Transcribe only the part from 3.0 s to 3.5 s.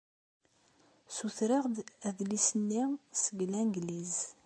seg